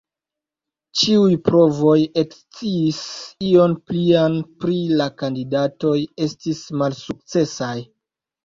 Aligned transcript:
Ĉiuj 1.01 1.33
provoj 1.49 1.97
ekscii 2.21 3.03
ion 3.49 3.77
plian 3.91 4.39
pri 4.65 4.81
la 5.03 5.09
kandidatoj 5.23 5.95
estis 6.29 6.65
malsukcesaj. 6.85 7.75